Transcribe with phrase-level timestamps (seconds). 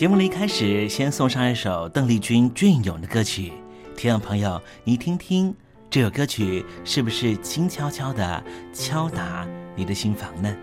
[0.00, 3.52] 节目的一开始，先送上一首邓丽君隽永的歌曲，
[3.94, 5.54] 听众朋友，你听听
[5.90, 8.42] 这首歌曲是不是轻悄悄的
[8.72, 10.56] 敲打你的心房呢？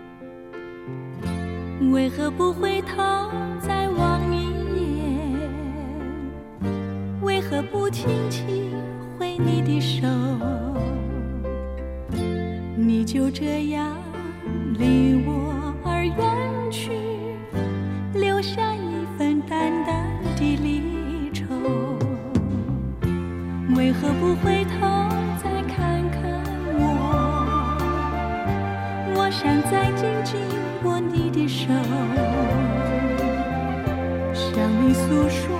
[1.92, 2.96] 为何不回头
[3.60, 5.38] 再望一眼？
[7.22, 8.74] 为何不轻轻
[9.16, 10.08] 挥你的手？
[12.74, 13.96] 你就这样
[14.76, 16.47] 离我而远
[23.76, 24.80] 为何不回头
[25.42, 26.22] 再看看
[26.78, 26.82] 我？
[29.14, 30.40] 我想再紧紧
[30.84, 31.68] 握你的手，
[34.32, 34.48] 向
[34.82, 35.57] 你诉说，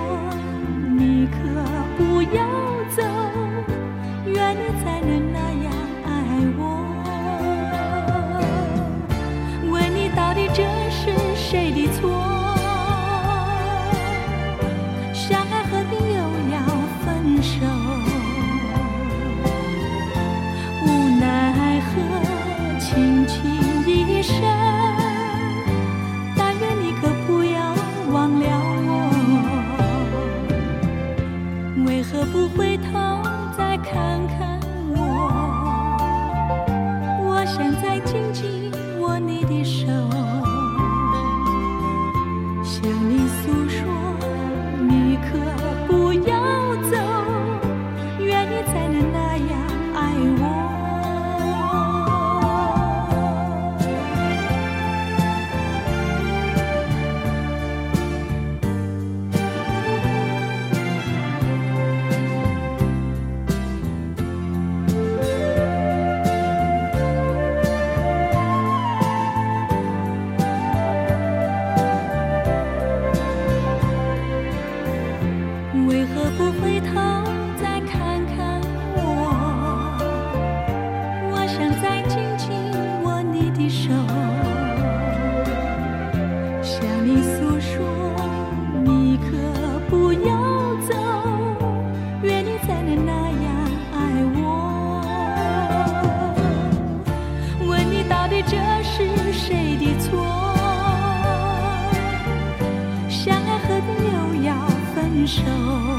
[105.27, 105.98] 手？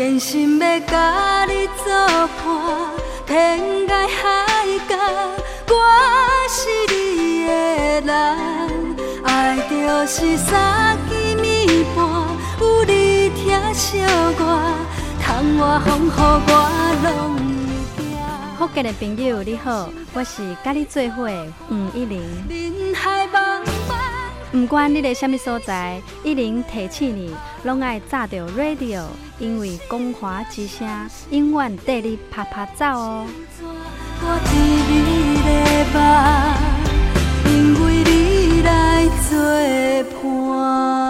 [0.00, 1.92] 真心要甲你作
[2.42, 2.90] 伴，
[3.26, 4.96] 天涯海角，
[5.68, 5.74] 我
[6.48, 7.52] 是你的
[8.06, 8.10] 人。
[9.24, 9.76] 爱就
[10.06, 11.12] 是三更
[11.44, 11.98] 暝半，
[12.60, 14.00] 有你疼惜
[14.38, 14.42] 我，
[15.22, 16.50] 窗外风雨我
[17.04, 17.36] 拢
[17.94, 18.08] 会惊。
[18.56, 22.89] 福建的朋友你好，我是甲你做伙的黄一玲。
[24.52, 29.04] 不管你在什么所在，一零提起你，拢爱炸着 radio，
[29.38, 30.88] 因为光华之声
[31.30, 33.26] 永远带你啪啪走哦。
[37.46, 39.38] 因为你来作
[40.20, 41.09] 伴。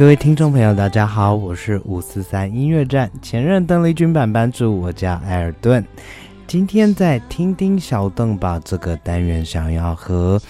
[0.00, 5.84] 各位听众朋友，大家好，我是五四三音乐站前任邓丽君版版主，我叫艾尔顿。
[6.46, 10.40] 今天在听听小邓吧这个单元，想要和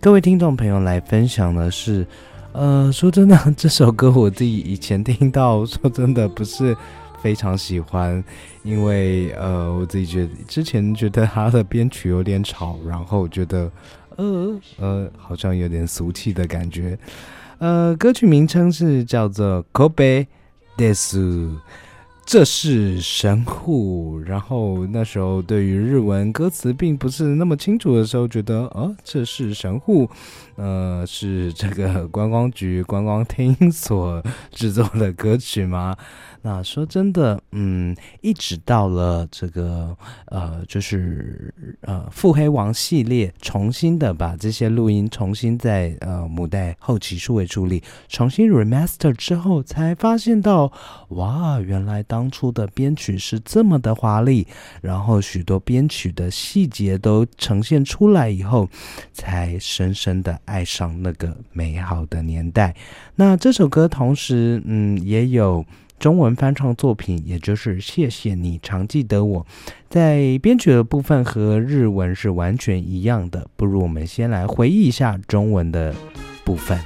[0.00, 2.04] 各位听众朋友来分享的是，
[2.50, 6.76] 呃，说真的，这首歌我自己以前听到，说真的不是
[7.22, 8.22] 非常喜欢，
[8.64, 13.70] 因为呃，我自己觉得之前觉得它的编曲有点吵，然后觉得
[14.16, 16.98] 呃呃，好像有点俗气的感觉。
[17.58, 20.26] 呃，歌曲名称是叫做《Kobe
[20.76, 21.18] Desu》，
[22.26, 30.06] 这是神户，然后那时候对于日文歌词并不是那么清楚的时候，觉得哦，这是神户，
[30.56, 35.96] 呃，是这个观光局观光厅所制作的歌曲吗？
[36.46, 50.72] 那说真的，嗯，一直到了这个呃，就是呃，腹黑王系列重新的把这些录音重新在呃母带后期数位处理，重新 remaster 之后，才发现到
[51.08, 54.46] 哇，原来当初的编曲是这么的华丽，
[54.80, 58.68] 然后许多编曲的细节都呈现出来以后，
[59.12, 62.72] 才深深的爱上那个美好的年代。
[63.16, 65.66] 那这首歌同时，嗯，也有。
[65.98, 69.46] 中文翻唱作品，也就是谢谢你常记得我，
[69.88, 73.48] 在编曲的部分和日文是完全一样的。
[73.56, 75.94] 不如我们先来回忆一下中文的
[76.44, 76.78] 部分。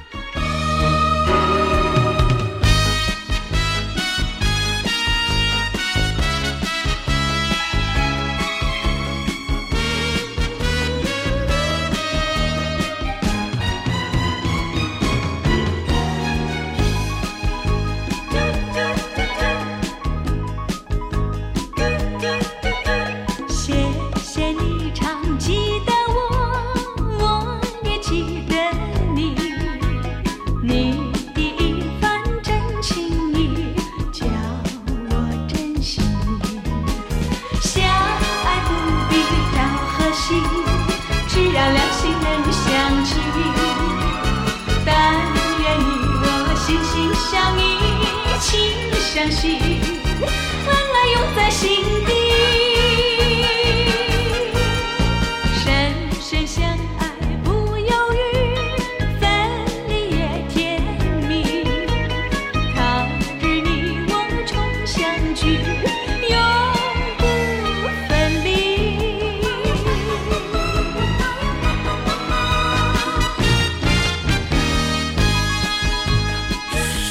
[49.61, 52.70] 恩爱永在心底。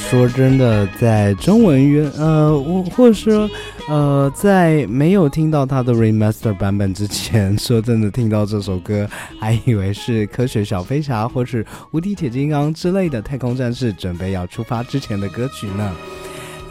[0.09, 3.47] 说真的，在中文乐呃，我或者说
[3.87, 9.07] 呃，在没有听到他的 remaster 版本之前，说真的，听到这首歌
[9.39, 15.95] 还以为是科学小飞侠或是无敌铁金刚之类的太空战士准备要出发之前的歌曲呢。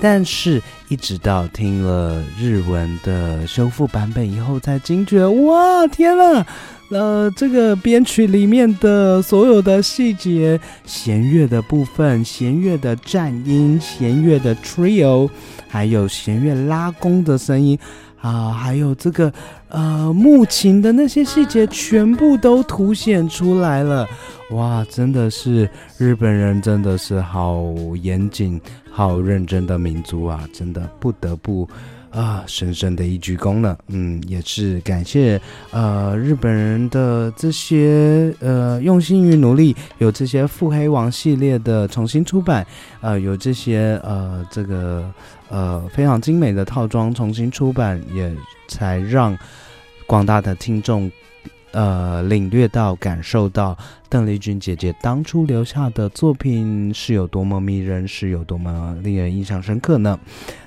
[0.00, 6.44] 但是，一直到听了日文的修复版本以后，才惊觉，哇，天呐！
[6.90, 15.28] 呃，这个编曲里面的所有的细节，弦乐的部分，弦乐的颤音，弦乐的 trio，
[15.68, 17.78] 还有弦乐拉弓的声音
[18.20, 19.32] 啊，还有这个
[19.68, 24.06] 呃木琴的那些细节，全部都凸显出来了。
[24.50, 27.64] 哇，真的是日本人，真的是好
[28.02, 30.48] 严谨、好认真的民族啊！
[30.52, 31.68] 真的不得不。
[32.10, 33.78] 啊，深深的一鞠躬了。
[33.88, 35.38] 嗯，也是感谢
[35.70, 42.66] 呃日本人的这些呃用心与努力，有这些腹黑王系列的重新出版，
[43.02, 45.04] 呃，有这些呃这个
[45.48, 48.34] 呃非常精美的套装重新出版，也
[48.68, 49.36] 才让
[50.06, 51.10] 广大的听众
[51.72, 53.76] 呃领略到、感受到
[54.08, 60.18] 邓丽君姐姐当初留下的作品是有多么迷人，是有多么令人印象深刻呢？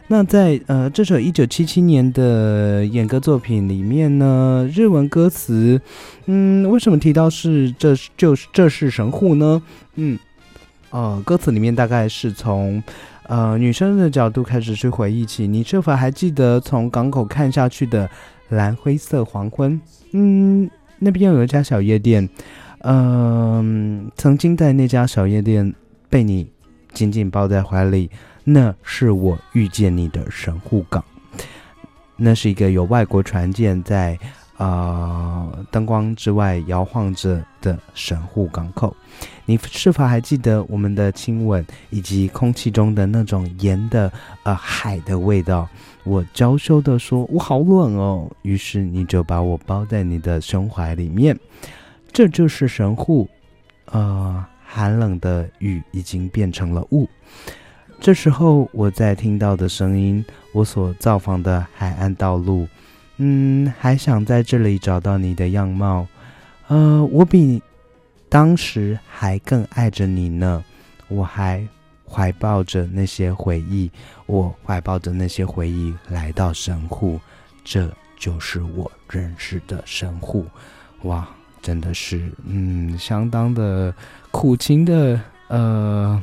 [0.07, 5.79] 那在呃这首一九七七年的演歌作品里面呢，日文歌词，
[6.25, 9.61] 嗯，为什么提到是这就是这是神户呢？
[9.95, 10.19] 嗯，
[10.89, 12.83] 呃，歌词里面大概是从
[13.31, 18.09] 呃女生的角度开始去回忆起，你是否还记得从港口看下去的
[18.49, 19.79] 蓝灰色黄昏？
[20.11, 22.27] 嗯，那边有一家小夜店，
[22.79, 25.73] 嗯，曾经在那家小夜店
[26.09, 26.51] 被你
[26.91, 28.11] 紧紧抱在怀里。
[28.43, 31.01] 那是我遇见你的神户港，
[32.17, 34.19] 那是一个有外国船舰在
[34.65, 38.95] 啊灯光之外摇晃着的神户港口。
[39.45, 44.11] 你是否还记得我们的亲吻以及空气中的那种盐的
[44.43, 45.67] 呃海的味道？
[46.03, 51.37] 我娇羞的说：“我好冷哦。”于是你就把我包在你的胸怀里面。
[52.13, 53.27] 这就是神户，
[53.85, 57.07] 呃，寒冷的雨已经变成了雾。
[57.99, 62.67] 这时候，我在听到的声音，我所造访的海岸道路，
[63.23, 66.07] 嗯，还想在这里找到你的样貌，
[66.67, 67.61] 呃，我比
[68.27, 70.63] 当时还更爱着你呢。
[71.07, 71.63] 我还
[72.03, 73.91] 怀抱着那些回忆，
[74.25, 77.19] 我怀抱着那些回忆来到神户，
[77.63, 80.47] 这就是我认识的神户。
[81.03, 81.29] 哇，
[81.61, 83.93] 真的是，嗯，相当的
[84.31, 86.19] 苦情的，呃。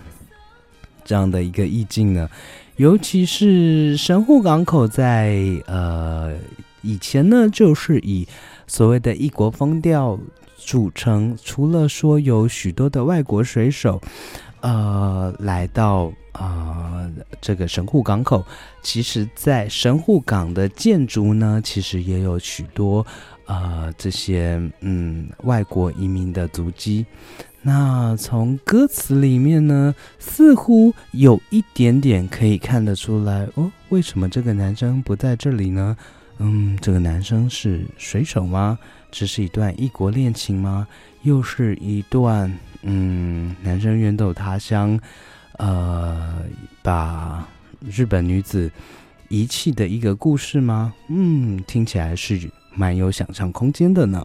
[1.05, 2.29] 这样的一个意境呢，
[2.77, 6.37] 尤其是神户港口在呃
[6.83, 8.27] 以前呢，就是以
[8.67, 10.19] 所谓的异国风调
[10.57, 11.37] 组成。
[11.43, 14.01] 除了说有许多的外国水手，
[14.61, 17.11] 呃，来到啊
[17.41, 18.45] 这个神户港口，
[18.83, 23.07] 其实，在神户港的建筑呢，其实也有许多
[23.47, 27.07] 呃这些嗯外国移民的足迹。
[27.61, 33.71] 那从歌词里面呢，似乎有一点点可以看得出来哦。
[33.89, 35.97] 为什么这个男生不在这里呢？
[36.39, 38.79] 嗯，这个男生是水手吗？
[39.11, 40.87] 这是一段异国恋情吗？
[41.23, 44.99] 又是一段嗯，男生远走他乡，
[45.59, 46.45] 呃，
[46.83, 47.47] 把
[47.81, 48.71] 日本女子
[49.29, 50.95] 遗弃的一个故事吗？
[51.09, 54.25] 嗯，听起来是蛮有想象空间的呢。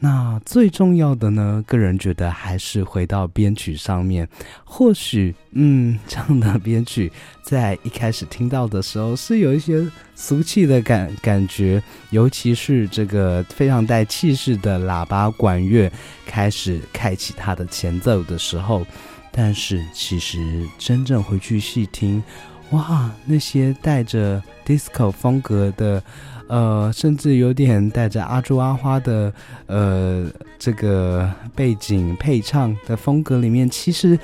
[0.00, 4.28] 那最重要的呢，个人觉得还是回到编曲上面。
[4.64, 7.10] 或许，嗯，这样的编曲
[7.42, 9.84] 在一开始听到的时候是有一些
[10.14, 15.90] 俗气的感感觉，尤其是这个非常带气势的喇叭管乐
[16.24, 18.86] 开始开启它的前奏的时候。
[19.32, 22.22] 但是，其实真正回去细听，
[22.70, 26.00] 哇，那些带着 disco 风格的。
[26.48, 29.32] 呃，甚至有点带着阿朱阿花的
[29.66, 30.26] 呃
[30.58, 34.18] 这个背景配唱的风格里面，其实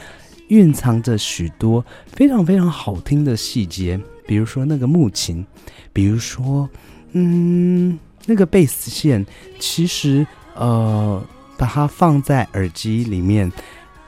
[0.48, 5.44] 蕴藏着许多非常非常好听的细节，比如说那个木琴，
[5.92, 6.68] 比如说
[7.12, 9.24] 嗯那个贝斯线，
[9.58, 11.22] 其实呃
[11.58, 13.52] 把它放在耳机里面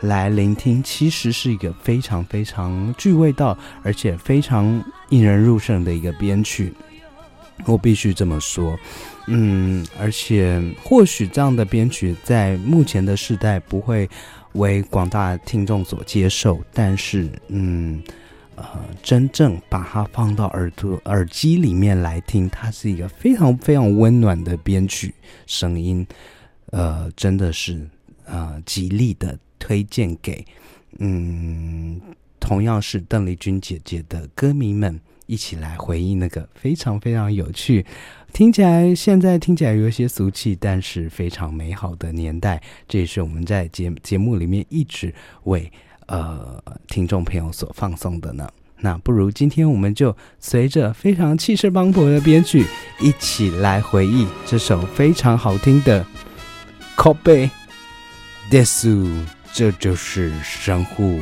[0.01, 6.73] 来聆听，其实是一个非常非常具味道，而且非常引人入胜的一个编曲。
[7.65, 8.79] 我必须这么说，
[9.27, 14.09] 嗯，而且或许这样的编曲在目前的时代不会
[14.53, 18.01] 为广大听众所接受，但是，嗯，
[18.57, 18.65] 呃，
[19.03, 25.13] 真正把它放到耳朵耳机里面来听，它是一个非常非常温暖的编曲
[25.47, 26.07] 声音，
[26.67, 27.89] 呃，真的是
[28.27, 30.45] 呃极力的推荐给，
[30.99, 32.01] 嗯，
[32.39, 35.01] 同样是邓丽君姐姐的歌迷们。
[35.27, 37.85] 一起来回忆那个非常非常有趣，
[38.33, 42.63] 听起来现在听起来有些俗气，但是非常美好的年代。
[42.89, 45.13] 这也是我们在节节目里面一直
[45.45, 45.71] 为
[46.07, 48.49] 呃听众朋友所放送的呢。
[48.81, 52.65] 那不如今天我们就随着非常气势磅礴的编曲，
[53.01, 56.05] 一起来回忆这首非常好听的
[56.95, 57.51] 《Kobe
[58.51, 59.05] Desu》，
[59.53, 61.21] 这就是神户。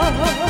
[0.00, 0.46] 啊